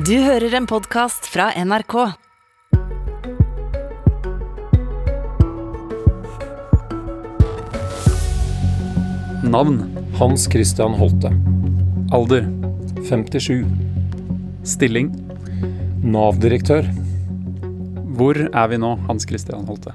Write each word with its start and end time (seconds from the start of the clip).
Du 0.00 0.14
hører 0.16 0.54
en 0.56 0.64
podkast 0.64 1.26
fra 1.28 1.50
NRK. 1.60 1.94
Navn. 9.44 9.76
Hans 10.16 10.46
Christian 10.48 10.96
Holte. 10.96 11.34
Alder. 12.16 12.48
57. 13.10 13.66
Stilling. 14.64 15.12
Nav-direktør. 16.00 16.88
Hvor 18.16 18.40
er 18.46 18.72
vi 18.72 18.80
nå, 18.80 18.94
Hans 19.10 19.28
Christian 19.28 19.68
Holte? 19.68 19.92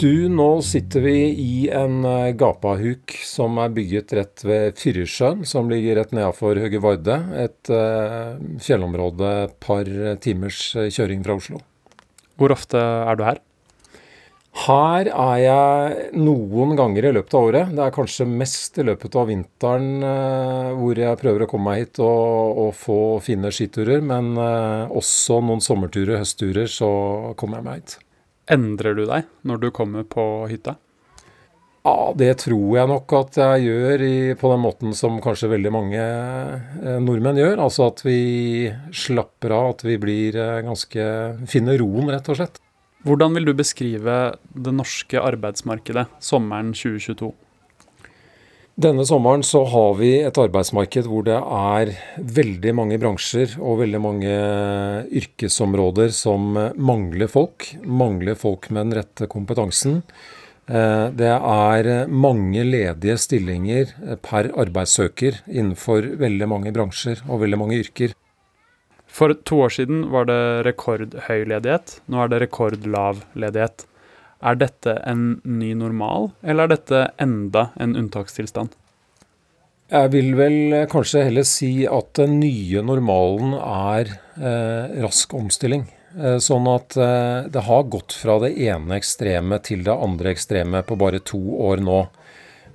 Du, 0.00 0.28
nå 0.32 0.62
sitter 0.64 1.02
vi 1.04 1.16
i 1.28 1.54
en 1.76 1.98
eh, 2.08 2.30
gapahuk 2.32 3.12
som 3.26 3.58
er 3.60 3.74
bygget 3.76 4.14
rett 4.16 4.44
ved 4.48 4.78
Fyresjøen, 4.80 5.42
som 5.44 5.68
ligger 5.68 5.98
rett 5.98 6.14
nedafor 6.16 6.56
Høge 6.56 6.80
Varde. 6.80 7.18
Et 7.36 7.72
uh, 7.74 8.40
fjellområde 8.64 9.34
et 9.42 9.54
par 9.60 9.92
timers 10.24 10.62
eh, 10.72 10.88
kjøring 10.88 11.20
fra 11.26 11.36
Oslo. 11.36 11.60
Hvor 12.40 12.56
ofte 12.56 12.80
er 12.80 13.20
du 13.20 13.26
her? 13.28 13.44
Her 14.64 15.12
er 15.12 15.36
jeg 15.44 16.10
noen 16.16 16.72
ganger 16.80 17.10
i 17.10 17.14
løpet 17.18 17.36
av 17.36 17.52
året. 17.52 17.76
Det 17.76 17.84
er 17.84 17.96
kanskje 18.00 18.32
mest 18.32 18.80
i 18.80 18.88
løpet 18.88 19.20
av 19.20 19.28
vinteren 19.28 19.90
uh, 20.00 20.72
hvor 20.80 20.96
jeg 20.96 21.20
prøver 21.20 21.44
å 21.44 21.50
komme 21.52 21.74
meg 21.74 21.84
hit 21.84 22.00
og, 22.00 22.62
og 22.64 22.76
få 22.88 23.02
fine 23.28 23.52
skiturer. 23.52 24.00
Men 24.00 24.32
uh, 24.40 24.88
også 24.88 25.42
noen 25.44 25.60
sommerturer, 25.60 26.22
høstturer, 26.24 26.72
så 26.72 26.88
kommer 27.36 27.60
jeg 27.60 27.68
meg 27.68 27.82
hit. 27.82 28.00
Endrer 28.50 28.96
du 28.98 29.04
deg 29.06 29.28
når 29.46 29.60
du 29.62 29.68
kommer 29.74 30.06
på 30.08 30.24
hytta? 30.50 30.76
Ja, 31.80 32.12
det 32.12 32.34
tror 32.42 32.74
jeg 32.76 32.88
nok 32.90 33.12
at 33.16 33.38
jeg 33.40 33.62
gjør 33.70 34.02
i, 34.04 34.16
på 34.36 34.50
den 34.52 34.60
måten 34.60 34.96
som 34.96 35.16
kanskje 35.24 35.48
veldig 35.54 35.70
mange 35.72 36.00
eh, 36.00 36.98
nordmenn 37.00 37.40
gjør. 37.40 37.62
Altså 37.64 37.86
at 37.88 38.02
vi 38.04 38.18
slapper 38.92 39.54
av, 39.56 39.70
at 39.76 39.84
vi 39.88 39.96
blir 40.02 40.36
eh, 40.36 40.58
ganske 40.66 41.06
Finner 41.48 41.80
roen, 41.80 42.10
rett 42.12 42.28
og 42.28 42.36
slett. 42.36 42.60
Hvordan 43.08 43.32
vil 43.32 43.48
du 43.48 43.54
beskrive 43.56 44.16
det 44.52 44.74
norske 44.76 45.22
arbeidsmarkedet 45.24 46.04
sommeren 46.20 46.74
2022? 46.76 47.30
Denne 48.80 49.04
sommeren 49.04 49.42
så 49.44 49.60
har 49.68 49.96
vi 49.98 50.08
et 50.24 50.38
arbeidsmarked 50.40 51.08
hvor 51.10 51.24
det 51.26 51.36
er 51.36 51.90
veldig 52.38 52.72
mange 52.78 52.96
bransjer 53.02 53.58
og 53.58 53.82
veldig 53.82 53.98
mange 54.00 54.36
yrkesområder 55.20 56.14
som 56.16 56.54
mangler 56.78 57.28
folk. 57.28 57.66
Mangler 57.84 58.38
folk 58.40 58.70
med 58.70 58.86
den 58.86 58.96
rette 59.02 59.28
kompetansen. 59.28 59.98
Eh, 60.70 61.10
det 61.12 61.28
er 61.28 61.90
mange 62.08 62.64
ledige 62.64 63.18
stillinger 63.20 63.92
per 64.24 64.48
arbeidssøker 64.64 65.42
innenfor 65.50 66.14
veldig 66.22 66.48
mange 66.48 66.72
bransjer 66.72 67.20
og 67.28 67.44
veldig 67.44 67.60
mange 67.60 67.82
yrker. 67.82 68.16
For 69.10 69.34
to 69.44 69.60
år 69.66 69.76
siden 69.76 70.06
var 70.14 70.30
det 70.30 70.40
rekordhøy 70.70 71.44
ledighet. 71.52 71.98
Nå 72.08 72.24
er 72.24 72.32
det 72.32 72.44
rekordlav 72.46 73.26
ledighet. 73.34 73.89
Er 74.40 74.56
dette 74.56 74.96
en 75.04 75.40
ny 75.44 75.74
normal, 75.76 76.30
eller 76.40 76.64
er 76.64 76.74
dette 76.74 77.00
enda 77.20 77.68
en 77.80 77.96
unntakstilstand? 77.98 78.72
Jeg 79.90 80.12
vil 80.12 80.36
vel 80.38 80.84
kanskje 80.90 81.26
heller 81.26 81.44
si 81.48 81.72
at 81.90 82.12
den 82.16 82.38
nye 82.40 82.80
normalen 82.86 83.56
er 83.58 84.12
eh, 84.38 85.00
rask 85.02 85.34
omstilling. 85.34 85.88
Eh, 86.14 86.38
sånn 86.42 86.68
at 86.70 86.96
eh, 86.96 87.50
det 87.52 87.64
har 87.66 87.90
gått 87.90 88.14
fra 88.16 88.38
det 88.42 88.52
ene 88.64 88.96
ekstreme 88.96 89.58
til 89.66 89.82
det 89.86 89.94
andre 89.94 90.32
ekstreme 90.32 90.84
på 90.86 90.96
bare 90.98 91.20
to 91.26 91.40
år 91.66 91.82
nå. 91.82 91.98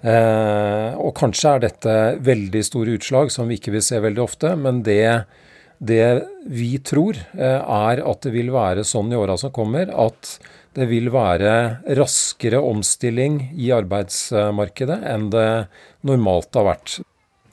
Eh, 0.06 0.92
og 1.02 1.16
kanskje 1.18 1.56
er 1.56 1.64
dette 1.64 1.96
veldig 2.22 2.62
store 2.68 2.98
utslag 3.00 3.32
som 3.34 3.50
vi 3.50 3.58
ikke 3.58 3.74
vil 3.74 3.86
se 3.86 4.04
veldig 4.04 4.22
ofte, 4.22 4.52
men 4.60 4.84
det, 4.86 5.26
det 5.80 6.28
vi 6.46 6.76
tror 6.84 7.18
eh, 7.34 7.58
er 7.58 8.04
at 8.06 8.28
det 8.28 8.36
vil 8.36 8.54
være 8.54 8.86
sånn 8.86 9.10
i 9.16 9.18
åra 9.18 9.40
som 9.40 9.56
kommer, 9.56 9.90
at 9.90 10.36
det 10.76 10.88
vil 10.92 11.10
være 11.14 11.52
raskere 11.98 12.60
omstilling 12.60 13.40
i 13.56 13.72
arbeidsmarkedet 13.76 15.00
enn 15.08 15.30
det 15.34 15.50
normalt 16.08 16.56
har 16.58 16.68
vært. 16.74 16.98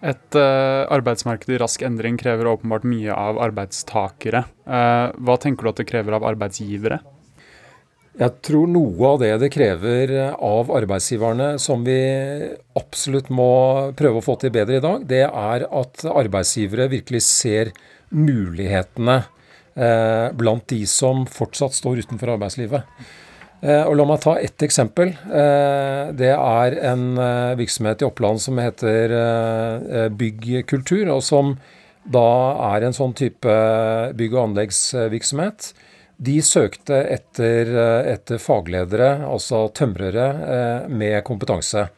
Et 0.02 0.34
uh, 0.34 0.82
arbeidsmarked 0.90 1.52
i 1.54 1.60
rask 1.62 1.82
endring 1.86 2.16
krever 2.18 2.50
åpenbart 2.50 2.86
mye 2.90 3.14
av 3.14 3.38
arbeidstakere. 3.44 4.42
Uh, 4.66 5.14
hva 5.22 5.38
tenker 5.38 5.62
du 5.62 5.70
at 5.70 5.82
det 5.82 5.86
krever 5.92 6.18
av 6.18 6.26
arbeidsgivere? 6.32 6.98
Jeg 8.18 8.34
tror 8.44 8.66
noe 8.68 9.12
av 9.14 9.20
det 9.22 9.30
det 9.40 9.48
krever 9.54 10.10
av 10.34 10.72
arbeidsgiverne, 10.74 11.54
som 11.62 11.86
vi 11.86 12.00
absolutt 12.76 13.30
må 13.32 13.52
prøve 13.96 14.20
å 14.20 14.24
få 14.26 14.36
til 14.42 14.52
bedre 14.52 14.80
i 14.80 14.84
dag, 14.84 15.06
det 15.08 15.22
er 15.28 15.64
at 15.70 16.04
arbeidsgivere 16.10 16.90
virkelig 16.92 17.22
ser 17.24 17.72
mulighetene 18.12 19.22
blant 19.74 20.66
de 20.68 20.82
som 20.90 21.22
fortsatt 21.24 21.72
står 21.72 22.02
utenfor 22.04 22.34
arbeidslivet. 22.34 22.82
Eh, 23.62 23.84
og 23.86 23.94
La 23.94 24.06
meg 24.08 24.22
ta 24.24 24.34
ett 24.42 24.62
eksempel. 24.66 25.12
Eh, 25.14 26.10
det 26.18 26.32
er 26.34 26.76
en 26.90 27.04
eh, 27.14 27.54
virksomhet 27.60 28.02
i 28.02 28.08
Oppland 28.08 28.42
som 28.42 28.58
heter 28.58 29.14
eh, 29.14 30.08
Byggkultur, 30.10 31.06
og 31.14 31.22
som 31.22 31.54
da 32.02 32.26
er 32.72 32.82
en 32.82 32.96
sånn 32.96 33.14
type 33.14 33.54
bygg- 34.18 34.34
og 34.34 34.48
anleggsvirksomhet. 34.48 35.70
De 36.22 36.36
søkte 36.42 36.98
etter, 37.14 37.70
etter 38.10 38.42
fagledere, 38.42 39.14
altså 39.26 39.68
tømrere, 39.74 40.26
eh, 40.56 40.88
med 40.90 41.20
kompetanse. 41.26 41.88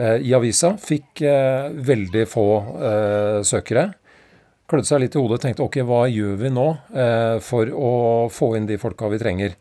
I 0.00 0.30
avisa 0.32 0.68
fikk 0.80 1.20
veldig 1.84 2.22
få 2.30 2.44
søkere 3.44 3.82
klødde 4.70 4.88
seg 4.88 5.02
litt 5.02 5.16
i 5.16 5.20
hodet 5.20 5.40
og 5.40 5.44
tenkte 5.44 5.66
ok, 5.66 5.80
hva 5.86 6.04
gjør 6.10 6.38
vi 6.40 6.52
nå 6.54 6.68
eh, 6.94 7.36
for 7.44 7.70
å 7.74 7.92
få 8.32 8.54
inn 8.58 8.68
de 8.70 8.78
folka 8.80 9.10
vi 9.10 9.20
trenger. 9.20 9.56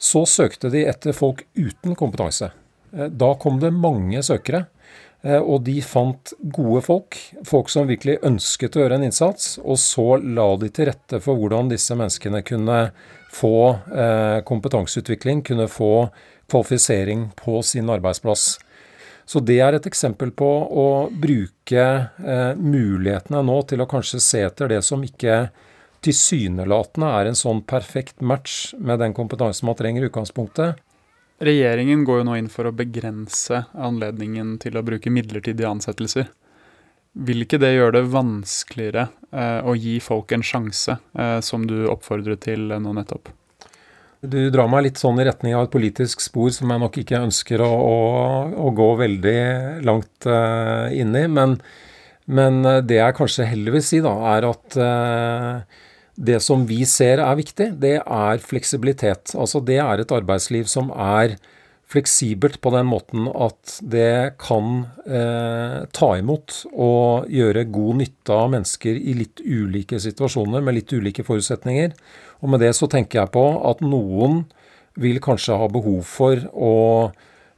Så 0.00 0.24
søkte 0.28 0.70
de 0.72 0.86
etter 0.88 1.16
folk 1.16 1.44
uten 1.58 1.96
kompetanse. 1.98 2.50
Eh, 2.94 3.10
da 3.12 3.34
kom 3.40 3.60
det 3.62 3.72
mange 3.76 4.22
søkere. 4.26 4.64
Eh, 5.20 5.36
og 5.36 5.66
de 5.66 5.76
fant 5.84 6.32
gode 6.40 6.80
folk, 6.86 7.18
folk 7.44 7.68
som 7.72 7.90
virkelig 7.90 8.22
ønsket 8.26 8.78
å 8.78 8.84
gjøre 8.84 9.00
en 9.00 9.06
innsats. 9.10 9.58
Og 9.60 9.76
så 9.82 10.08
la 10.24 10.48
de 10.62 10.72
til 10.72 10.88
rette 10.88 11.20
for 11.20 11.36
hvordan 11.40 11.72
disse 11.72 11.96
menneskene 11.96 12.42
kunne 12.46 12.82
få 13.30 13.54
kompetanseutvikling, 14.42 15.44
kunne 15.46 15.68
få 15.70 16.08
kvalifisering 16.50 17.28
på 17.38 17.60
sin 17.62 17.92
arbeidsplass. 17.94 18.56
Så 19.30 19.38
det 19.46 19.60
er 19.62 19.76
et 19.76 19.86
eksempel 19.86 20.32
på 20.34 20.46
å 20.82 20.86
bruke 21.14 21.82
eh, 22.02 22.54
mulighetene 22.58 23.44
nå 23.46 23.60
til 23.70 23.82
å 23.84 23.86
kanskje 23.90 24.18
se 24.24 24.40
etter 24.42 24.72
det 24.72 24.80
som 24.82 25.04
ikke 25.06 25.44
tilsynelatende 26.02 27.10
er 27.14 27.30
en 27.30 27.38
sånn 27.38 27.60
perfekt 27.68 28.24
match 28.26 28.72
med 28.74 28.98
den 28.98 29.14
kompetansen 29.14 29.68
man 29.68 29.78
trenger 29.78 30.02
i 30.02 30.10
utgangspunktet. 30.10 30.80
Regjeringen 31.40 32.02
går 32.04 32.20
jo 32.20 32.26
nå 32.26 32.36
inn 32.40 32.50
for 32.52 32.66
å 32.66 32.74
begrense 32.74 33.62
anledningen 33.78 34.56
til 34.60 34.76
å 34.76 34.84
bruke 34.84 35.12
midlertidige 35.14 35.70
ansettelser. 35.70 36.26
Vil 37.14 37.46
ikke 37.46 37.60
det 37.62 37.76
gjøre 37.76 38.00
det 38.00 38.10
vanskeligere 38.10 39.08
eh, 39.30 39.60
å 39.62 39.76
gi 39.78 39.98
folk 40.02 40.34
en 40.34 40.46
sjanse, 40.46 40.98
eh, 41.14 41.38
som 41.44 41.70
du 41.70 41.84
oppfordret 41.86 42.42
til 42.48 42.66
nå 42.74 42.98
nettopp? 42.98 43.30
Du 44.20 44.50
drar 44.52 44.68
meg 44.68 44.84
litt 44.84 44.98
sånn 45.00 45.20
i 45.22 45.24
retning 45.24 45.54
av 45.56 45.64
et 45.64 45.72
politisk 45.72 46.20
spor 46.20 46.50
som 46.52 46.68
jeg 46.68 46.82
nok 46.82 46.96
ikke 47.00 47.22
ønsker 47.24 47.62
å, 47.64 47.70
å, 47.72 48.00
å 48.68 48.72
gå 48.76 48.88
veldig 49.00 49.38
langt 49.88 50.28
uh, 50.28 50.92
inn 50.92 51.16
i. 51.16 51.24
Men, 51.24 51.56
men, 52.28 52.58
eh, 52.68 52.82
det 52.84 52.98
jeg 52.98 53.16
kanskje 53.16 53.48
heller 53.48 53.78
vil 53.78 53.84
si, 53.86 54.02
da, 54.04 54.12
er 54.34 54.46
at 54.50 54.76
uh, 54.76 55.86
det 56.20 56.36
som 56.44 56.66
vi 56.68 56.82
ser 56.84 57.22
er 57.24 57.38
viktig, 57.40 57.70
det 57.80 57.96
er 58.02 58.44
fleksibilitet. 58.44 59.32
Altså 59.40 59.64
det 59.64 59.80
er 59.80 60.02
et 60.02 60.12
arbeidsliv 60.12 60.68
som 60.68 60.92
er 60.92 61.38
fleksibelt 61.90 62.60
på 62.62 62.70
den 62.74 62.86
måten 62.86 63.26
at 63.30 63.78
det 63.82 64.36
kan 64.42 64.84
eh, 65.06 65.80
ta 65.90 66.10
imot 66.20 66.60
og 66.70 67.30
gjøre 67.30 67.66
god 67.74 68.00
nytte 68.02 68.36
av 68.36 68.52
mennesker 68.54 68.94
i 68.94 69.16
litt 69.18 69.42
ulike 69.42 69.98
situasjoner 70.02 70.62
med 70.62 70.78
litt 70.78 70.94
ulike 70.94 71.26
forutsetninger. 71.26 71.96
Og 72.40 72.52
med 72.52 72.62
det 72.62 72.72
så 72.78 72.86
tenker 72.90 73.22
jeg 73.24 73.34
på 73.34 73.44
at 73.66 73.82
noen 73.82 74.44
vil 75.00 75.18
kanskje 75.22 75.58
ha 75.58 75.70
behov 75.70 76.04
for 76.06 76.38
å 76.54 76.74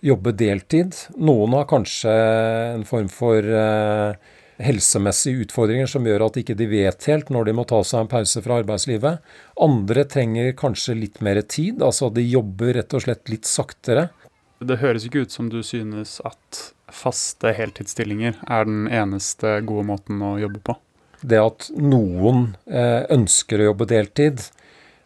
jobbe 0.02 0.34
deltid. 0.34 0.96
Noen 1.20 1.58
har 1.58 1.68
kanskje 1.70 2.12
en 2.72 2.86
form 2.88 3.10
for 3.12 3.44
eh, 3.44 4.16
helsemessige 4.62 5.46
utfordringer 5.46 5.88
som 5.90 6.06
gjør 6.06 6.26
at 6.26 6.38
ikke 6.40 6.56
de 6.58 6.68
vet 6.70 7.08
helt 7.10 7.30
når 7.32 7.48
de 7.48 7.54
må 7.56 7.64
ta 7.68 7.80
seg 7.86 8.04
en 8.04 8.10
pause 8.10 8.42
fra 8.44 8.58
arbeidslivet. 8.62 9.22
Andre 9.62 10.04
trenger 10.10 10.52
kanskje 10.58 10.98
litt 10.98 11.22
mer 11.24 11.40
tid, 11.42 11.82
altså 11.82 12.10
de 12.14 12.24
jobber 12.26 12.76
rett 12.78 12.96
og 12.96 13.04
slett 13.06 13.32
litt 13.32 13.48
saktere. 13.48 14.08
Det 14.62 14.78
høres 14.82 15.06
ikke 15.06 15.24
ut 15.26 15.34
som 15.34 15.48
du 15.50 15.60
synes 15.66 16.18
at 16.28 16.62
faste 16.92 17.52
heltidsstillinger 17.56 18.38
er 18.46 18.66
den 18.68 18.86
eneste 18.92 19.58
gode 19.66 19.86
måten 19.88 20.22
å 20.24 20.36
jobbe 20.40 20.62
på. 20.64 20.76
Det 21.22 21.38
at 21.38 21.68
noen 21.78 22.52
eh, 22.66 23.04
ønsker 23.14 23.62
å 23.62 23.68
jobbe 23.70 23.86
deltid 23.90 24.42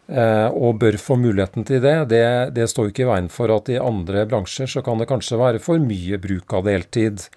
eh, 0.09 0.47
og 0.49 0.79
bør 0.81 0.97
få 1.01 1.17
muligheten 1.21 1.67
til 1.67 1.83
det, 1.83 1.97
det, 2.13 2.23
det 2.57 2.65
står 2.71 2.87
jo 2.87 2.93
ikke 2.93 3.05
i 3.05 3.11
veien 3.11 3.29
for 3.33 3.53
at 3.53 3.69
i 3.69 3.77
andre 3.81 4.25
bransjer 4.29 4.71
så 4.71 4.83
kan 4.85 4.97
det 5.01 5.09
kanskje 5.11 5.39
være 5.39 5.61
for 5.63 5.81
mye 5.83 6.17
bruk 6.21 6.57
av 6.57 6.65
deltid. 6.67 7.27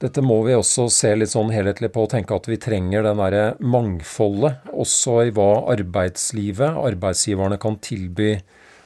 dette 0.00 0.24
må 0.24 0.40
vi 0.44 0.56
også 0.56 0.88
se 0.92 1.12
litt 1.16 1.32
sånn 1.32 1.52
helhetlig 1.54 1.92
på 1.92 2.06
og 2.06 2.10
tenke 2.16 2.36
at 2.36 2.48
vi 2.48 2.60
trenger 2.60 3.04
den 3.06 3.20
derre 3.20 3.44
mangfoldet 3.60 4.72
også 4.72 5.20
i 5.28 5.36
hva 5.36 5.68
arbeidslivet, 5.76 6.80
arbeidsgiverne, 6.80 7.60
kan 7.60 7.78
tilby 7.78 8.38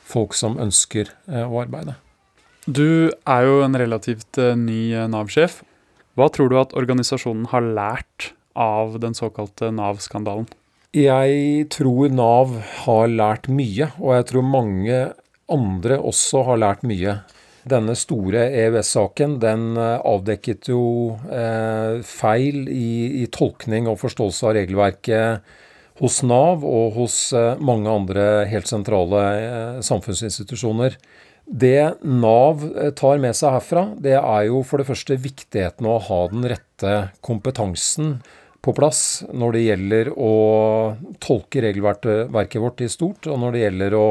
folk 0.08 0.34
som 0.34 0.58
ønsker 0.58 1.14
eh, 1.30 1.46
å 1.46 1.62
arbeide. 1.62 1.94
Du 2.68 3.08
er 3.08 3.46
jo 3.46 3.62
en 3.64 3.76
relativt 3.80 4.36
eh, 4.36 4.52
ny 4.52 4.90
eh, 4.92 5.06
Nav-sjef. 5.08 5.62
Hva 6.20 6.26
tror 6.28 6.50
du 6.52 6.58
at 6.60 6.74
organisasjonen 6.76 7.46
har 7.48 7.64
lært 7.64 8.32
av 8.58 8.98
den 9.00 9.14
såkalte 9.16 9.70
Nav-skandalen? 9.72 10.44
Jeg 10.92 11.64
tror 11.72 12.12
Nav 12.12 12.52
har 12.82 13.08
lært 13.08 13.48
mye, 13.48 13.88
og 13.96 14.18
jeg 14.18 14.26
tror 14.28 14.44
mange 14.44 15.00
andre 15.48 15.96
også 15.96 16.42
har 16.50 16.60
lært 16.60 16.84
mye. 16.84 17.14
Denne 17.68 17.94
store 17.96 18.44
EØS-saken 18.60 19.38
den 19.40 19.70
eh, 19.80 19.94
avdekket 20.04 20.68
jo 20.68 20.82
eh, 21.32 22.04
feil 22.04 22.68
i, 22.68 23.22
i, 23.22 23.24
tolkning 23.32 23.88
og 23.88 23.96
forståelse 24.02 24.44
av 24.44 24.58
regelverket 24.58 25.56
hos 26.02 26.20
Nav 26.26 26.68
og 26.68 26.98
hos 27.00 27.16
eh, 27.32 27.56
mange 27.64 27.88
andre 27.90 28.28
helt 28.52 28.68
sentrale 28.68 29.24
eh, 29.38 29.80
samfunnsinstitusjoner. 29.88 31.00
Det 31.48 32.04
Nav 32.04 32.64
eh, 32.76 32.90
tar 32.92 33.20
med 33.22 33.36
seg 33.36 33.54
herfra, 33.56 33.84
det 33.96 34.18
er 34.18 34.42
jo 34.50 34.60
for 34.66 34.80
det 34.80 34.88
første 34.90 35.16
viktigheten 35.16 35.88
å 35.88 35.96
ha 36.04 36.20
den 36.28 36.44
rette 36.52 36.96
kompetansen 37.24 38.18
på 38.64 38.74
plass 38.76 39.22
når 39.32 39.54
det 39.54 39.62
gjelder 39.64 40.10
å 40.12 40.34
tolke 41.24 41.62
regelverket 41.64 42.60
vårt 42.60 42.84
i 42.84 42.90
stort, 42.92 43.30
og 43.30 43.40
når 43.40 43.56
det 43.56 43.64
gjelder 43.64 43.96
å 43.96 44.08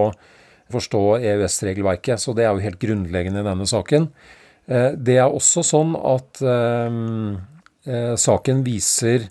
forstå 0.74 1.04
EØS-regelverket. 1.20 2.20
Så 2.20 2.34
det 2.36 2.48
er 2.48 2.56
jo 2.56 2.66
helt 2.66 2.82
grunnleggende 2.82 3.44
i 3.44 3.48
denne 3.48 3.68
saken. 3.70 4.10
Eh, 4.66 4.92
det 4.98 5.20
er 5.22 5.30
også 5.30 5.62
sånn 5.68 5.94
at 6.00 6.42
eh, 6.42 8.16
saken 8.18 8.66
viser 8.66 9.30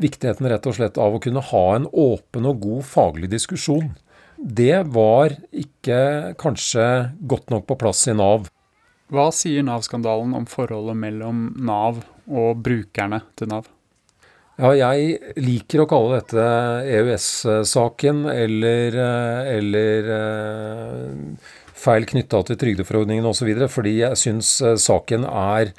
viktigheten 0.00 0.48
rett 0.48 0.64
og 0.66 0.78
slett 0.78 0.96
av 0.98 1.14
å 1.14 1.20
kunne 1.22 1.44
ha 1.52 1.66
en 1.76 1.84
åpen 1.92 2.48
og 2.48 2.64
god 2.64 2.88
faglig 2.88 3.28
diskusjon. 3.30 3.92
Det 4.42 4.82
var 4.90 5.36
ikke 5.54 6.34
kanskje 6.40 6.86
godt 7.30 7.52
nok 7.54 7.68
på 7.68 7.78
plass 7.78 8.08
i 8.10 8.14
Nav. 8.18 8.48
Hva 9.12 9.28
sier 9.34 9.62
Nav-skandalen 9.62 10.32
om 10.34 10.48
forholdet 10.50 10.98
mellom 10.98 11.44
Nav 11.62 12.00
og 12.26 12.58
brukerne 12.64 13.20
til 13.38 13.52
Nav? 13.52 13.68
Ja, 14.60 14.72
jeg 14.76 15.36
liker 15.40 15.82
å 15.82 15.88
kalle 15.88 16.18
dette 16.18 16.42
EØS-saken 16.98 18.26
eller, 18.32 18.98
eller 19.54 20.10
eh, 20.16 21.54
feil 21.82 22.06
knytta 22.08 22.42
til 22.48 22.58
trygdeforordningen 22.60 23.26
osv. 23.30 23.48
Fordi 23.72 23.94
jeg 24.02 24.20
syns 24.20 24.54
eh, 24.60 24.78
saken 24.80 25.24
er 25.28 25.72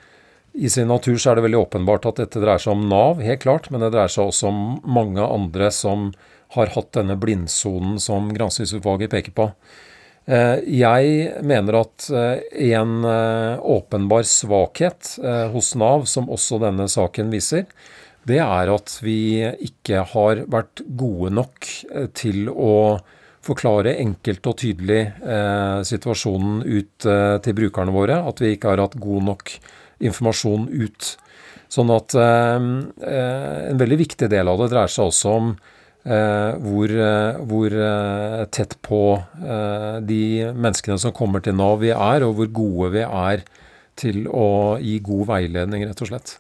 I 0.54 0.72
sin 0.72 0.90
natur 0.90 1.18
så 1.18 1.32
er 1.32 1.40
det 1.40 1.46
veldig 1.48 1.62
åpenbart 1.66 2.08
at 2.10 2.24
dette 2.24 2.42
dreier 2.42 2.62
seg 2.64 2.78
om 2.78 2.88
Nav, 2.90 3.22
helt 3.26 3.44
klart, 3.46 3.70
men 3.74 3.84
det 3.84 3.92
dreier 3.94 4.12
seg 4.14 4.32
også 4.32 4.50
om 4.50 4.64
mange 4.86 5.26
andre 5.26 5.70
som 5.74 6.12
har 6.54 6.72
hatt 6.76 6.94
denne 6.96 7.18
blindsonen 7.20 8.00
som 8.02 8.32
granskingsutvalget 8.36 9.12
peker 9.14 9.36
på. 9.36 9.50
Jeg 10.24 11.08
mener 11.44 11.76
at 11.82 12.06
en 12.08 12.92
åpenbar 13.04 14.24
svakhet 14.24 15.18
hos 15.52 15.74
Nav, 15.76 16.06
som 16.08 16.30
også 16.32 16.62
denne 16.64 16.86
saken 16.88 17.34
viser, 17.34 17.66
det 18.28 18.40
er 18.40 18.72
at 18.72 18.96
vi 19.04 19.44
ikke 19.66 20.06
har 20.14 20.46
vært 20.52 20.84
gode 20.88 21.34
nok 21.36 21.68
eh, 21.92 22.08
til 22.16 22.48
å 22.50 23.00
forklare 23.44 23.98
enkelt 24.00 24.48
og 24.48 24.56
tydelig 24.62 25.02
eh, 25.04 25.80
situasjonen 25.88 26.62
ut 26.64 27.08
eh, 27.10 27.36
til 27.44 27.58
brukerne 27.58 27.96
våre. 27.96 28.22
At 28.24 28.40
vi 28.40 28.54
ikke 28.56 28.72
har 28.72 28.86
hatt 28.86 28.96
god 29.04 29.28
nok 29.28 29.52
informasjon 30.04 30.70
ut. 30.72 31.10
Sånn 31.72 31.92
at 31.92 32.16
eh, 32.16 32.70
eh 33.12 33.60
en 33.74 33.80
veldig 33.80 34.00
viktig 34.06 34.32
del 34.32 34.48
av 34.48 34.62
det 34.62 34.72
dreier 34.72 34.92
seg 34.92 35.12
også 35.12 35.36
om 35.42 35.52
eh, 35.52 35.73
hvor, 36.04 36.92
hvor 37.48 37.76
tett 38.52 38.74
på 38.84 39.02
de 40.04 40.24
menneskene 40.52 40.98
som 41.00 41.14
kommer 41.16 41.40
til 41.44 41.56
Nav 41.56 41.78
vi 41.80 41.94
er, 41.96 42.26
og 42.28 42.36
hvor 42.38 42.50
gode 42.52 42.90
vi 42.98 43.06
er 43.08 43.46
til 44.00 44.26
å 44.28 44.80
gi 44.84 44.98
god 45.06 45.30
veiledning, 45.30 45.86
rett 45.88 46.04
og 46.04 46.12
slett. 46.12 46.36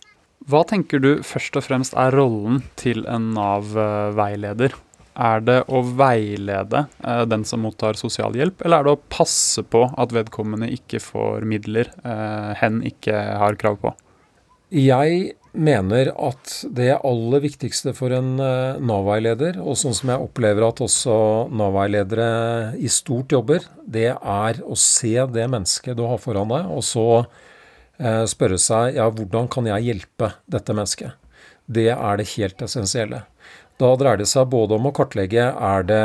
Hva 0.49 0.63
tenker 0.67 0.99
du 0.99 1.11
først 1.23 1.55
og 1.55 1.63
fremst 1.63 1.93
er 1.95 2.15
rollen 2.15 2.63
til 2.79 3.05
en 3.07 3.31
Nav-veileder? 3.37 4.75
Er 5.13 5.43
det 5.45 5.59
å 5.69 5.83
veilede 5.85 6.87
eh, 7.05 7.21
den 7.29 7.45
som 7.45 7.61
mottar 7.63 7.95
sosialhjelp, 7.99 8.63
eller 8.65 8.81
er 8.81 8.87
det 8.87 8.95
å 8.95 9.03
passe 9.13 9.61
på 9.63 9.85
at 9.93 10.15
vedkommende 10.15 10.71
ikke 10.73 10.99
får 11.03 11.45
midler 11.47 11.91
eh, 12.01 12.49
hen 12.59 12.81
ikke 12.89 13.13
har 13.39 13.59
krav 13.61 13.77
på? 13.83 13.93
Jeg 14.73 15.35
mener 15.53 16.09
at 16.11 16.57
det 16.73 16.91
aller 16.97 17.43
viktigste 17.43 17.93
for 17.97 18.13
en 18.15 18.35
eh, 18.41 18.81
Nav-veileder, 18.81 19.61
og 19.61 19.77
sånn 19.79 19.95
som 19.97 20.13
jeg 20.13 20.25
opplever 20.25 20.65
at 20.67 20.81
også 20.83 21.15
Nav-veiledere 21.53 22.75
i 22.81 22.91
stort 22.91 23.33
jobber, 23.33 23.65
det 23.85 24.11
er 24.15 24.61
å 24.65 24.77
se 24.79 25.15
det 25.33 25.49
mennesket 25.49 25.97
du 25.99 26.05
har 26.09 26.21
foran 26.21 26.53
deg, 26.53 26.71
og 26.73 26.85
så 26.87 27.07
Eh, 28.01 28.23
spørre 28.25 28.57
seg 28.57 28.97
ja, 28.97 29.05
hvordan 29.13 29.47
kan 29.51 29.67
jeg 29.69 29.85
hjelpe 29.87 30.33
dette 30.49 30.73
mennesket. 30.73 31.13
Det 31.69 31.91
er 31.93 32.17
det 32.19 32.31
helt 32.33 32.63
essensielle. 32.65 33.23
Da 33.81 33.89
dreier 33.97 34.19
det 34.19 34.27
seg 34.29 34.49
både 34.51 34.77
om 34.77 34.89
å 34.89 34.93
kartlegge 34.95 35.45
er 35.51 35.85
det, 35.87 35.99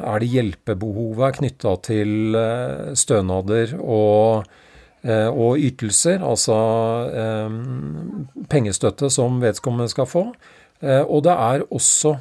er 0.00 0.22
det 0.22 0.30
hjelpebehovet 0.32 1.40
knytta 1.40 1.76
til 1.86 2.36
eh, 2.38 2.94
stønader 2.98 3.76
og, 3.78 4.48
og, 5.06 5.60
ytelser, 5.62 6.22
altså 6.24 6.56
eh, 7.14 7.58
pengestøtte 8.52 9.10
som 9.12 9.40
vedkommende 9.42 9.92
skal 9.92 10.08
få. 10.10 10.24
Og 10.86 11.22
det 11.24 11.32
er 11.32 11.62
også 11.72 12.18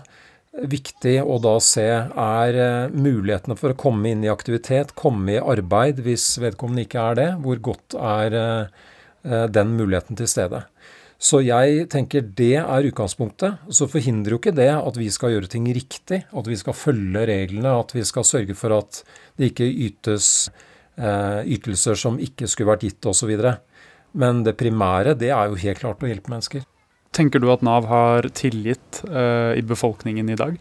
viktig 0.71 1.17
å 1.19 1.35
da 1.43 1.57
se 1.59 1.83
er 1.83 2.57
mulighetene 2.95 3.57
for 3.59 3.73
å 3.73 3.77
komme 3.77 4.13
inn 4.13 4.23
i 4.23 4.31
aktivitet, 4.31 4.93
komme 4.95 5.33
i 5.33 5.41
arbeid 5.41 5.99
hvis 6.05 6.37
vedkommende 6.39 6.85
ikke 6.85 7.03
er 7.11 7.17
det. 7.19 7.27
Hvor 7.43 7.59
godt 7.67 7.97
er 7.99 8.37
Eh, 9.25 9.47
den 9.49 9.73
muligheten 9.73 10.17
til 10.17 10.29
stede. 10.29 10.61
Så 11.17 11.39
jeg 11.41 11.87
tenker 11.89 12.21
det 12.37 12.59
er 12.59 12.85
utgangspunktet. 12.85 13.63
Så 13.73 13.87
forhindrer 13.89 14.35
jo 14.35 14.39
ikke 14.41 14.53
det 14.53 14.69
at 14.75 14.99
vi 14.99 15.07
skal 15.09 15.33
gjøre 15.33 15.49
ting 15.49 15.65
riktig, 15.73 16.25
at 16.29 16.49
vi 16.49 16.57
skal 16.59 16.77
følge 16.77 17.25
reglene, 17.25 17.71
at 17.73 17.95
vi 17.95 18.03
skal 18.05 18.27
sørge 18.27 18.53
for 18.57 18.75
at 18.77 19.01
det 19.39 19.53
ikke 19.53 19.65
ytes 19.87 20.27
eh, 20.51 20.71
ytelser 20.95 21.97
som 21.99 22.15
ikke 22.23 22.47
skulle 22.47 22.71
vært 22.71 22.85
gitt 22.87 23.07
osv. 23.09 23.33
Men 24.15 24.45
det 24.45 24.55
primære 24.59 25.17
det 25.19 25.33
er 25.35 25.51
jo 25.51 25.59
helt 25.59 25.81
klart 25.81 26.03
å 26.03 26.09
hjelpe 26.09 26.31
mennesker. 26.31 26.63
Tenker 27.15 27.39
du 27.39 27.47
at 27.51 27.63
Nav 27.63 27.87
har 27.87 28.27
tillit 28.35 29.01
eh, 29.07 29.55
i 29.59 29.63
befolkningen 29.63 30.31
i 30.31 30.39
dag? 30.39 30.57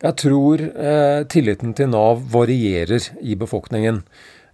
Jeg 0.00 0.16
tror 0.20 0.62
eh, 0.62 1.22
tilliten 1.32 1.74
til 1.76 1.90
Nav 1.92 2.22
varierer 2.32 3.10
i 3.20 3.36
befolkningen. 3.36 4.02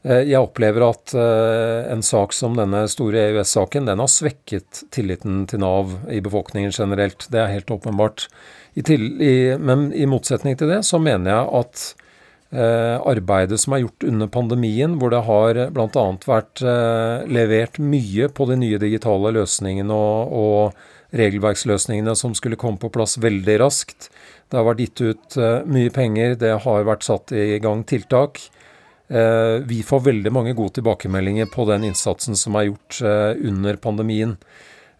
Eh, 0.02 0.24
jeg 0.32 0.42
opplever 0.42 0.86
at 0.88 1.14
eh, 1.14 1.92
en 1.94 2.02
sak 2.02 2.34
som 2.34 2.58
denne 2.58 2.84
store 2.90 3.28
EØS-saken, 3.28 3.86
den 3.90 4.02
har 4.02 4.10
svekket 4.10 4.84
tilliten 4.94 5.44
til 5.50 5.62
Nav 5.62 5.94
i 6.10 6.18
befolkningen 6.24 6.74
generelt. 6.74 7.28
Det 7.30 7.42
er 7.42 7.54
helt 7.54 7.70
åpenbart. 7.70 8.26
I 8.74 8.86
til, 8.86 9.06
i, 9.22 9.34
men 9.58 9.90
i 9.94 10.08
motsetning 10.10 10.58
til 10.58 10.70
det 10.72 10.80
så 10.88 10.98
mener 11.02 11.36
jeg 11.36 11.50
at 11.62 11.84
eh, 11.86 12.01
arbeidet 12.52 13.56
som 13.62 13.72
er 13.72 13.84
gjort 13.86 14.04
under 14.04 14.28
pandemien, 14.28 14.98
hvor 15.00 15.12
det 15.14 15.22
har 15.24 15.60
bl.a. 15.72 16.02
vært 16.28 16.60
eh, 16.60 17.22
levert 17.32 17.78
mye 17.80 18.28
på 18.28 18.46
de 18.50 18.58
nye 18.60 18.80
digitale 18.82 19.32
løsningene 19.38 19.96
og, 19.96 20.34
og 20.36 21.16
regelverksløsningene 21.16 22.14
som 22.16 22.34
skulle 22.36 22.58
komme 22.60 22.80
på 22.80 22.92
plass 22.92 23.18
veldig 23.20 23.58
raskt. 23.62 24.10
Det 24.48 24.58
har 24.58 24.66
vært 24.68 24.82
gitt 24.84 25.00
ut 25.00 25.38
eh, 25.40 25.62
mye 25.64 25.92
penger, 25.92 26.36
det 26.40 26.56
har 26.64 26.88
vært 26.88 27.06
satt 27.08 27.32
i 27.32 27.56
gang 27.62 27.84
tiltak. 27.88 28.40
Eh, 29.12 29.58
vi 29.68 29.82
får 29.84 30.06
veldig 30.08 30.32
mange 30.32 30.54
gode 30.56 30.78
tilbakemeldinger 30.78 31.50
på 31.52 31.66
den 31.68 31.84
innsatsen 31.88 32.36
som 32.38 32.56
er 32.56 32.70
gjort 32.70 33.00
eh, 33.04 33.32
under 33.48 33.80
pandemien. 33.80 34.36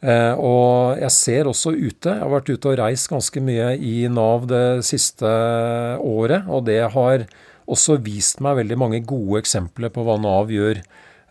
Eh, 0.02 0.34
og 0.34 0.98
jeg 0.98 1.14
ser 1.14 1.48
også 1.50 1.74
ute, 1.76 2.10
jeg 2.10 2.22
har 2.24 2.32
vært 2.32 2.50
ute 2.50 2.72
og 2.72 2.78
reist 2.80 3.10
ganske 3.12 3.42
mye 3.44 3.68
i 3.78 4.08
Nav 4.10 4.48
det 4.50 4.82
siste 4.86 5.30
året, 6.02 6.48
og 6.50 6.66
det 6.66 6.80
har 6.94 7.26
også 7.70 8.00
vist 8.02 8.42
meg 8.42 8.58
veldig 8.64 8.78
mange 8.80 9.02
gode 9.06 9.44
eksempler 9.44 9.92
på 9.94 10.02
hva 10.06 10.18
Nav 10.20 10.50
gjør 10.52 10.82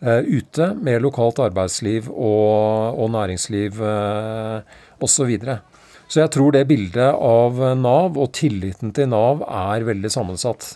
ute 0.02 0.66
med 0.82 1.04
lokalt 1.04 1.38
arbeidsliv 1.44 2.08
og, 2.10 2.96
og 2.98 3.12
næringsliv 3.14 3.76
osv. 3.78 5.28
Så, 5.44 5.58
så 6.08 6.24
jeg 6.24 6.32
tror 6.34 6.56
det 6.56 6.64
bildet 6.66 7.12
av 7.14 7.60
Nav 7.78 8.18
og 8.18 8.32
tilliten 8.34 8.90
til 8.96 9.12
Nav 9.12 9.44
er 9.46 9.86
veldig 9.86 10.10
sammensatt. 10.10 10.72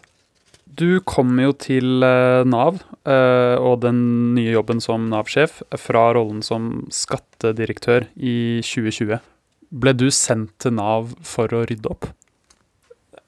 Du 0.76 1.00
kom 1.08 1.38
jo 1.40 1.54
til 1.56 2.04
eh, 2.04 2.42
Nav 2.44 2.82
eh, 3.08 3.56
og 3.56 3.80
den 3.84 4.00
nye 4.36 4.52
jobben 4.58 4.82
som 4.84 5.06
Nav-sjef 5.08 5.62
fra 5.80 6.10
rollen 6.16 6.42
som 6.44 6.84
skattedirektør 6.92 8.08
i 8.16 8.60
2020. 8.66 9.16
Ble 9.72 9.94
du 9.96 10.08
sendt 10.12 10.52
til 10.62 10.76
Nav 10.76 11.14
for 11.24 11.54
å 11.54 11.64
rydde 11.70 11.92
opp? 11.92 12.10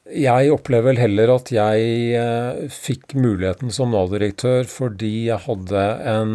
Jeg 0.09 0.52
opplever 0.52 0.90
vel 0.90 1.00
heller 1.02 1.35
at 1.35 1.52
jeg 1.52 1.88
eh, 2.17 2.69
fikk 2.73 3.17
muligheten 3.17 3.73
som 3.73 3.93
Nav-direktør 3.97 4.69
fordi 4.69 5.12
jeg 5.31 5.45
hadde 5.49 5.87
en 6.12 6.35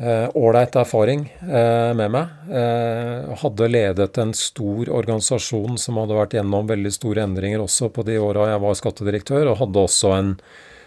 ålreit 0.00 0.76
eh, 0.76 0.80
erfaring 0.80 1.36
eh, 1.40 1.94
med 1.94 2.10
meg. 2.10 2.26
Eh, 2.50 3.36
hadde 3.42 3.68
ledet 3.68 4.18
en 4.18 4.34
stor 4.34 4.88
organisasjon 4.90 5.78
som 5.78 6.00
hadde 6.00 6.16
vært 6.16 6.34
gjennom 6.38 6.66
veldig 6.66 6.92
store 6.92 7.26
endringer 7.26 7.62
også 7.62 7.90
på 7.92 8.04
de 8.06 8.18
åra 8.18 8.50
jeg 8.50 8.62
var 8.64 8.78
skattedirektør, 8.80 9.52
og 9.52 9.60
hadde 9.60 9.86
også 9.86 10.12
en 10.16 10.34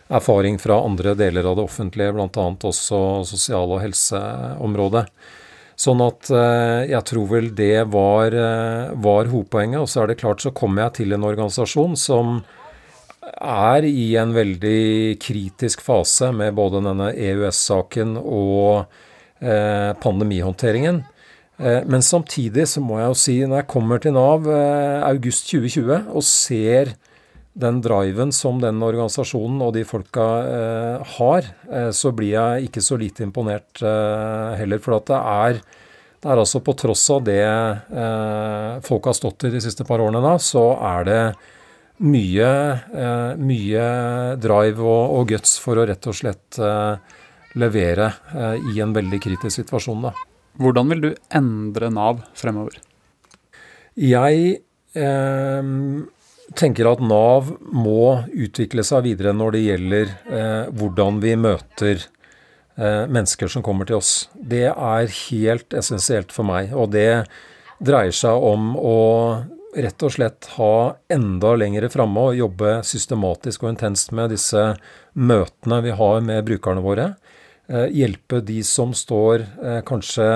erfaring 0.10 0.60
fra 0.62 0.82
andre 0.86 1.16
deler 1.18 1.48
av 1.48 1.58
det 1.58 1.66
offentlige, 1.66 2.14
bl.a. 2.14 2.28
også 2.70 3.00
sosial- 3.26 3.74
og 3.74 3.82
helseområdet. 3.82 5.08
Sånn 5.76 6.00
at 6.00 6.30
jeg 6.88 7.02
tror 7.10 7.26
vel 7.28 7.50
det 7.52 7.82
var, 7.92 8.32
var 8.96 9.28
hovedpoenget. 9.28 9.82
Og 9.82 9.90
så 9.92 10.04
er 10.04 10.08
det 10.08 10.22
klart 10.22 10.40
så 10.40 10.54
kommer 10.56 10.86
jeg 10.86 11.02
til 11.02 11.16
en 11.18 11.26
organisasjon 11.28 11.98
som 12.00 12.38
er 13.34 13.88
i 13.88 14.14
en 14.20 14.34
veldig 14.36 15.18
kritisk 15.22 15.82
fase 15.86 16.32
med 16.36 16.56
både 16.58 16.84
denne 16.86 17.12
EØS-saken 17.14 18.16
og 18.22 18.86
eh, 19.42 19.92
pandemihåndteringen. 20.02 21.02
Eh, 21.58 21.82
men 21.88 22.06
samtidig 22.06 22.68
så 22.72 22.84
må 22.84 23.00
jeg 23.00 23.12
jo 23.12 23.20
si, 23.24 23.40
når 23.46 23.64
jeg 23.64 23.72
kommer 23.72 24.04
til 24.04 24.16
Nav 24.18 24.48
eh, 24.52 25.02
august 25.10 25.50
2020 25.52 26.14
og 26.14 26.26
ser 26.28 26.96
den 27.56 27.80
driven 27.80 28.34
som 28.36 28.60
den 28.60 28.84
organisasjonen 28.84 29.62
og 29.64 29.72
de 29.78 29.86
folka 29.88 30.26
eh, 30.44 31.14
har, 31.16 31.50
eh, 31.72 31.90
så 31.96 32.12
blir 32.16 32.34
jeg 32.34 32.68
ikke 32.68 32.84
så 32.84 33.00
lite 33.00 33.24
imponert 33.24 33.80
eh, 33.80 34.56
heller. 34.60 34.82
For 34.84 34.98
at 34.98 35.08
det 35.08 35.20
er, 35.22 35.62
det 36.20 36.32
er 36.34 36.42
altså 36.42 36.60
på 36.66 36.76
tross 36.76 37.06
av 37.16 37.24
det 37.28 37.44
folk 38.86 39.08
har 39.08 39.16
stått 39.16 39.48
i 39.48 39.54
de 39.54 39.62
siste 39.64 39.86
par 39.88 40.04
årene, 40.04 40.20
da, 40.24 40.36
så 40.42 40.66
er 40.84 41.08
det 41.08 41.20
mye, 42.04 42.50
eh, 42.92 43.36
mye 43.40 43.86
drive 44.42 44.82
og, 44.84 45.04
og, 45.20 45.30
guts 45.32 45.58
for 45.64 45.80
å 45.80 45.86
rett 45.88 46.10
og 46.10 46.18
slett 46.18 46.60
eh, 46.60 47.22
levere 47.56 48.10
i 48.74 48.82
en 48.84 48.92
veldig 48.96 49.20
kritisk 49.24 49.62
situasjon. 49.62 50.10
da. 50.10 50.12
Hvordan 50.60 50.92
vil 50.92 51.06
du 51.06 51.10
endre 51.36 51.88
Nav 51.92 52.20
fremover? 52.36 52.82
Jeg 53.96 54.60
eh, 54.96 55.72
tenker 56.60 56.90
at 56.90 57.04
Nav 57.04 57.54
må 57.72 58.26
utvikle 58.32 58.84
seg 58.86 59.06
videre 59.08 59.34
når 59.36 59.56
det 59.56 59.64
gjelder 59.66 60.12
eh, 60.12 60.68
hvordan 60.76 61.20
vi 61.24 61.34
møter 61.40 61.96
eh, 62.04 63.04
mennesker 63.08 63.52
som 63.52 63.64
kommer 63.66 63.88
til 63.88 64.00
oss. 64.00 64.28
Det 64.36 64.68
er 64.70 65.12
helt 65.30 65.76
essensielt 65.76 66.36
for 66.36 66.48
meg. 66.48 66.76
Og 66.76 66.92
det 66.96 67.26
dreier 67.84 68.16
seg 68.16 68.36
om 68.36 68.76
å 68.80 68.98
rett 69.76 70.04
og 70.06 70.14
slett 70.16 70.48
ha 70.56 70.96
enda 71.12 71.56
lengre 71.60 71.90
framme 71.92 72.30
og 72.30 72.38
jobbe 72.40 72.78
systematisk 72.88 73.66
og 73.66 73.74
intenst 73.74 74.14
med 74.16 74.32
disse 74.34 74.62
møtene 75.14 75.82
vi 75.86 75.96
har 76.00 76.22
med 76.24 76.46
brukerne 76.48 76.84
våre. 76.84 77.10
Eh, 77.68 77.88
hjelpe 77.92 78.42
de 78.46 78.62
som 78.64 78.94
står 78.96 79.44
eh, 79.44 79.82
kanskje 79.86 80.28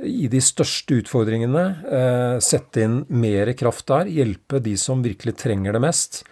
i 0.00 0.30
de 0.32 0.40
største 0.42 0.96
utfordringene 1.02 1.64
eh, 1.84 2.36
sette 2.42 2.82
inn 2.84 3.02
mer 3.12 3.52
kraft 3.58 3.86
der, 3.90 4.10
hjelpe 4.10 4.62
de 4.64 4.74
som 4.80 5.04
virkelig 5.04 5.36
trenger 5.40 5.76
det 5.76 5.84
mest. 5.84 6.22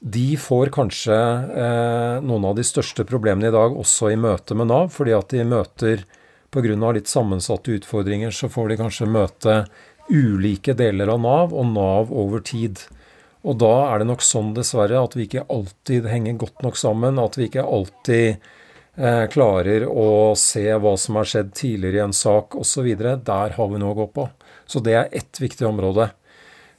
De 0.00 0.36
får 0.38 0.68
kanskje 0.74 1.16
noen 2.22 2.44
av 2.44 2.58
de 2.58 2.62
største 2.68 3.06
problemene 3.08 3.48
i 3.48 3.54
dag 3.54 3.72
også 3.80 4.10
i 4.12 4.18
møte 4.20 4.54
med 4.54 4.68
Nav, 4.68 4.90
fordi 4.92 5.14
at 5.16 5.32
de 5.32 5.46
møter 5.48 6.04
pga. 6.52 6.92
litt 6.92 7.08
sammensatte 7.08 7.72
utfordringer, 7.72 8.30
så 8.30 8.48
får 8.52 8.68
de 8.68 8.76
kanskje 8.76 9.08
møte 9.08 9.54
ulike 10.10 10.74
deler 10.76 11.10
av 11.12 11.22
Nav, 11.22 11.54
og 11.54 11.72
Nav 11.72 12.12
over 12.12 12.44
tid. 12.44 12.82
Og 13.46 13.58
da 13.62 13.72
er 13.92 14.02
det 14.02 14.10
nok 14.10 14.24
sånn, 14.26 14.54
dessverre, 14.56 14.98
at 15.02 15.14
vi 15.16 15.28
ikke 15.28 15.46
alltid 15.52 16.08
henger 16.10 16.38
godt 16.42 16.64
nok 16.66 16.78
sammen, 16.80 17.20
at 17.22 17.38
vi 17.38 17.50
ikke 17.50 17.66
alltid 17.66 18.42
Eh, 18.96 19.26
klarer 19.28 19.84
å 19.84 20.32
se 20.40 20.70
hva 20.72 20.94
som 20.96 21.18
har 21.20 21.28
skjedd 21.28 21.50
tidligere 21.56 22.00
i 22.00 22.04
en 22.06 22.16
sak 22.16 22.56
osv. 22.56 22.86
Der 22.96 23.56
har 23.58 23.68
vi 23.68 23.80
noe 23.80 23.92
å 23.92 23.98
gå 23.98 24.06
på. 24.14 24.28
Så 24.66 24.80
det 24.80 24.94
er 24.96 25.10
ett 25.12 25.40
viktig 25.40 25.66
område. 25.68 26.08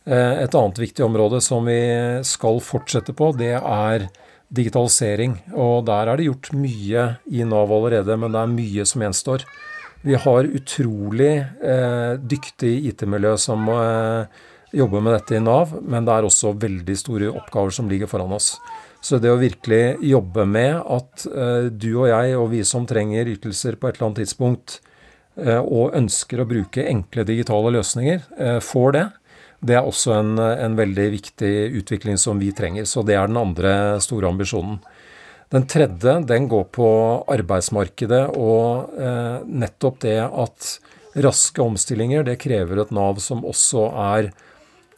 Eh, 0.06 0.42
et 0.42 0.56
annet 0.58 0.82
viktig 0.82 1.06
område 1.06 1.44
som 1.46 1.70
vi 1.70 1.78
skal 2.26 2.58
fortsette 2.64 3.14
på, 3.14 3.36
det 3.38 3.54
er 3.60 4.08
digitalisering. 4.50 5.38
Og 5.54 5.86
der 5.86 6.10
er 6.10 6.18
det 6.18 6.30
gjort 6.32 6.50
mye 6.58 7.06
i 7.30 7.46
Nav 7.46 7.70
allerede, 7.76 8.18
men 8.18 8.34
det 8.34 8.42
er 8.42 8.56
mye 8.56 8.88
som 8.90 9.06
gjenstår. 9.06 9.46
Vi 10.08 10.16
har 10.16 10.48
utrolig 10.56 11.34
eh, 11.64 12.14
dyktig 12.32 12.70
IT-miljø 12.88 13.34
som 13.38 13.66
eh, 13.74 14.44
jobber 14.72 15.02
med 15.04 15.18
dette 15.18 15.36
i 15.36 15.42
Nav, 15.44 15.74
men 15.84 16.08
det 16.08 16.14
er 16.14 16.28
også 16.28 16.54
veldig 16.56 16.96
store 16.96 17.32
oppgaver 17.34 17.76
som 17.76 17.90
ligger 17.92 18.08
foran 18.08 18.32
oss. 18.38 18.54
Så 19.04 19.20
det 19.20 19.34
å 19.34 19.42
virkelig 19.42 19.98
jobbe 20.08 20.46
med 20.48 20.80
at 20.80 21.26
eh, 21.28 21.68
du 21.72 21.90
og 21.98 22.08
jeg 22.08 22.38
og 22.40 22.48
vi 22.54 22.64
som 22.64 22.88
trenger 22.88 23.34
ytelser 23.34 23.76
på 23.76 23.90
et 23.90 23.98
eller 23.98 24.08
annet 24.08 24.22
tidspunkt, 24.24 24.80
uh, 25.38 25.60
og 25.62 25.94
ønsker 26.00 26.40
å 26.42 26.48
bruke 26.50 26.88
enkle 26.88 27.28
digitale 27.28 27.76
løsninger, 27.76 28.24
uh, 28.40 28.60
får 28.64 28.96
det. 28.96 29.06
Det 29.68 29.76
er 29.76 29.90
også 29.90 30.16
en, 30.16 30.32
en, 30.40 30.78
veldig 30.78 31.10
viktig 31.14 31.52
utvikling 31.82 32.18
som 32.22 32.40
vi 32.40 32.54
trenger. 32.56 32.88
Så 32.90 33.04
det 33.06 33.18
er 33.18 33.28
den 33.30 33.40
andre 33.42 33.98
store 34.02 34.32
ambisjonen. 34.32 34.80
Den 35.54 35.64
tredje 35.70 36.18
den 36.28 36.50
går 36.52 36.66
på 36.76 36.88
arbeidsmarkedet 37.32 38.24
og 38.36 38.98
nettopp 39.48 40.02
det 40.04 40.20
at 40.26 40.74
raske 41.24 41.64
omstillinger 41.64 42.26
det 42.28 42.36
krever 42.42 42.82
et 42.82 42.92
Nav 42.92 43.22
som 43.24 43.46
også 43.48 43.86
er 44.12 44.32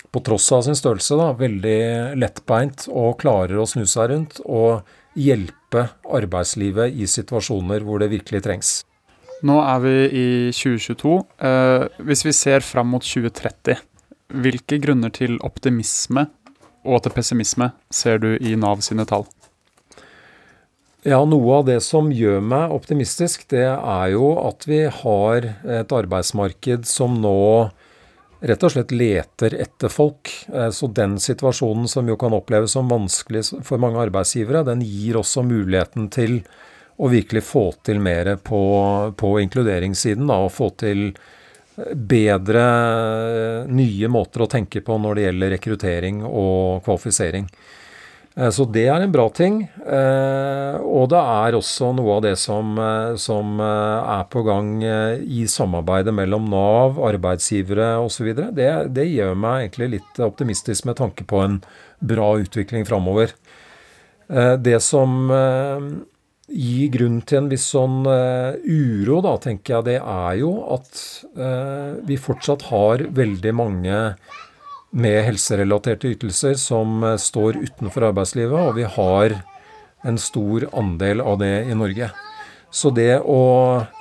på 0.10 0.22
tross 0.26 0.48
av 0.56 0.64
sin 0.66 0.78
størrelse, 0.78 1.14
da, 1.20 1.32
veldig 1.38 2.18
lettbeint 2.18 2.88
og 2.90 3.20
klarer 3.22 3.60
å 3.62 3.68
snu 3.70 3.86
seg 3.86 4.10
rundt 4.14 4.40
og 4.46 4.88
hjelpe 5.20 5.86
arbeidslivet 6.18 6.96
i 6.98 7.08
situasjoner 7.10 7.86
hvor 7.86 8.02
det 8.02 8.12
virkelig 8.14 8.42
trengs. 8.46 8.72
Nå 9.46 9.56
er 9.62 9.84
vi 9.84 9.94
i 10.10 10.28
2022. 10.52 11.14
Eh, 11.48 11.86
hvis 12.10 12.26
vi 12.26 12.36
ser 12.36 12.66
fram 12.66 12.90
mot 12.96 13.06
2030, 13.06 13.80
hvilke 14.44 14.82
grunner 14.84 15.14
til 15.16 15.40
optimisme 15.46 16.28
og 16.84 17.04
til 17.06 17.16
pessimisme 17.16 17.72
ser 17.94 18.20
du 18.24 18.34
i 18.36 18.58
Nav 18.60 18.84
sine 18.86 19.08
tall? 19.10 19.28
Ja, 21.08 21.22
Noe 21.24 21.54
av 21.62 21.68
det 21.70 21.78
som 21.80 22.10
gjør 22.12 22.42
meg 22.44 22.74
optimistisk, 22.76 23.46
det 23.54 23.70
er 23.72 24.08
jo 24.12 24.34
at 24.42 24.66
vi 24.68 24.82
har 24.92 25.46
et 25.64 25.94
arbeidsmarked 25.96 26.84
som 26.90 27.16
nå 27.24 27.70
rett 28.44 28.66
og 28.68 28.74
slett 28.74 28.92
leter 28.92 29.56
etter 29.64 29.92
folk. 29.92 30.28
Eh, 30.52 30.68
så 30.76 30.92
den 30.92 31.16
situasjonen 31.24 31.88
som 31.88 32.08
jo 32.12 32.18
kan 32.20 32.36
oppleves 32.36 32.76
som 32.76 32.92
vanskelig 32.92 33.46
for 33.64 33.80
mange 33.80 34.02
arbeidsgivere, 34.04 34.66
den 34.68 34.84
gir 34.84 35.22
også 35.22 35.46
muligheten 35.48 36.12
til 36.12 36.42
å 37.00 37.08
virkelig 37.08 37.46
få 37.48 37.70
til 37.88 38.04
mer 38.04 38.36
på, 38.44 38.62
på 39.16 39.34
inkluderingssiden. 39.46 40.28
Da, 40.28 40.42
og 40.44 40.52
få 40.52 40.74
til 40.84 41.14
eh, 41.14 41.96
bedre 41.96 42.68
eh, 42.68 43.72
nye 43.72 44.12
måter 44.12 44.44
å 44.44 44.52
tenke 44.52 44.84
på 44.84 45.00
når 45.00 45.16
det 45.16 45.30
gjelder 45.30 45.56
rekruttering 45.56 46.24
og 46.28 46.84
kvalifisering. 46.84 47.48
Eh, 48.40 48.50
så 48.56 48.66
det 48.72 48.86
er 48.88 49.04
en 49.04 49.14
bra 49.14 49.28
ting. 49.36 49.62
Eh, 49.84 50.76
og 50.80 51.10
det 51.12 51.20
er 51.20 51.58
også 51.58 51.92
noe 51.98 52.18
av 52.18 52.26
det 52.26 52.36
som, 52.40 52.72
eh, 52.80 53.16
som 53.20 53.60
er 53.60 54.26
på 54.32 54.44
gang 54.48 54.84
i 54.84 55.46
samarbeidet 55.48 56.14
mellom 56.16 56.48
Nav, 56.50 57.00
arbeidsgivere 57.10 57.98
osv. 58.00 58.32
Det, 58.56 58.70
det 58.96 59.08
gjør 59.10 59.36
meg 59.36 59.66
egentlig 59.66 59.92
litt 59.98 60.22
optimistisk 60.24 60.88
med 60.88 61.00
tanke 61.02 61.28
på 61.28 61.44
en 61.44 61.60
bra 62.00 62.38
utvikling 62.40 62.86
framover. 62.88 63.34
Det 64.30 64.78
som 64.86 65.26
gir 66.48 66.92
grunn 66.94 67.18
til 67.26 67.40
en 67.40 67.48
viss 67.50 67.66
sånn 67.74 68.06
uro, 68.06 69.16
da, 69.26 69.32
tenker 69.42 69.74
jeg, 69.74 69.86
det 69.88 69.96
er 69.98 70.36
jo 70.38 70.52
at 70.76 71.02
vi 72.06 72.20
fortsatt 72.22 72.68
har 72.70 73.08
veldig 73.18 73.54
mange 73.58 73.98
med 74.92 75.22
helserelaterte 75.28 76.10
ytelser 76.14 76.56
som 76.60 77.04
eh, 77.04 77.18
står 77.22 77.62
utenfor 77.62 78.10
arbeidslivet, 78.10 78.58
og 78.58 78.76
vi 78.80 78.88
har 78.90 79.38
en 80.08 80.18
stor 80.22 80.70
andel 80.80 81.22
av 81.22 81.40
det 81.42 81.54
i 81.70 81.78
Norge. 81.78 82.10
Så 82.70 82.92
det 82.94 83.20
å 83.26 83.42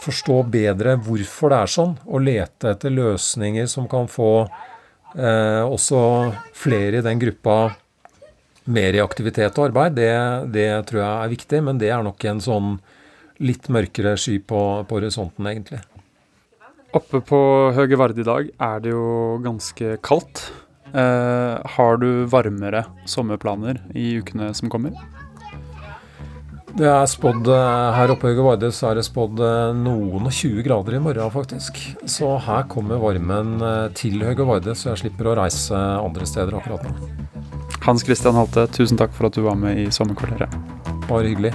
forstå 0.02 0.42
bedre 0.52 0.98
hvorfor 1.00 1.52
det 1.52 1.60
er 1.62 1.72
sånn, 1.72 1.94
og 2.04 2.24
lete 2.24 2.74
etter 2.74 2.92
løsninger 2.92 3.68
som 3.70 3.88
kan 3.90 4.08
få 4.12 4.32
eh, 4.44 5.64
også 5.64 6.00
flere 6.56 7.00
i 7.00 7.04
den 7.04 7.20
gruppa 7.22 7.58
mer 8.68 8.96
i 8.96 9.00
aktivitet 9.00 9.56
og 9.56 9.70
arbeid, 9.70 9.96
det, 9.96 10.12
det, 10.52 10.68
tror 10.88 11.00
jeg 11.00 11.12
er 11.24 11.32
viktig. 11.32 11.62
Men 11.64 11.80
det 11.80 11.92
er 11.94 12.04
nok 12.04 12.28
en 12.28 12.44
sånn 12.44 12.74
litt 13.40 13.70
mørkere 13.72 14.16
sky 14.20 14.36
på, 14.44 14.60
på 14.84 14.98
horisonten, 14.98 15.48
egentlig. 15.48 15.80
Oppe 16.96 17.20
på 17.24 17.38
Høge 17.76 17.96
Vard 18.00 18.18
i 18.20 18.24
dag 18.26 18.48
er 18.52 18.80
det 18.84 18.92
jo 18.92 19.38
ganske 19.44 19.96
kaldt. 20.04 20.48
Uh, 20.94 21.60
har 21.76 21.98
du 22.00 22.24
varmere 22.30 22.84
sommerplaner 23.08 23.82
i 23.94 24.18
ukene 24.22 24.52
som 24.56 24.70
kommer? 24.72 24.96
Det 26.78 26.86
er 26.86 27.08
spådd 27.10 27.48
eh, 27.50 27.94
Her 27.96 28.12
oppe 28.12 28.30
i 28.30 28.34
så 28.70 28.90
er 28.90 28.98
det 29.00 29.02
spådd 29.02 29.40
eh, 29.42 29.70
noen 29.74 30.28
og 30.28 30.30
20 30.30 30.62
grader 30.62 30.94
i 30.94 31.00
morgen, 31.02 31.32
faktisk. 31.32 31.80
Så 32.06 32.28
her 32.44 32.68
kommer 32.70 33.00
varmen 33.02 33.56
til 33.98 34.22
Høge 34.22 34.46
Varde, 34.46 34.76
så 34.78 34.92
jeg 34.92 35.00
slipper 35.02 35.32
å 35.32 35.34
reise 35.40 35.74
andre 35.74 36.28
steder 36.28 36.54
akkurat 36.54 36.86
nå. 36.86 37.10
Hans 37.82 38.04
Christian 38.06 38.36
Halte, 38.38 38.68
tusen 38.70 39.00
takk 39.00 39.10
for 39.16 39.26
at 39.26 39.34
du 39.34 39.42
var 39.48 39.58
med 39.58 39.80
i 39.80 39.88
Sommerkvarteret. 39.90 40.54
Bare 41.08 41.26
hyggelig. 41.26 41.54